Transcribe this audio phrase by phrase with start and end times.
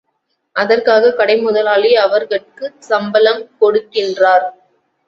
[0.55, 4.47] அதற்காகக் கடை முதலாளி அவர்கட்குச் சம்பளம் கொடுக்கின்றார்.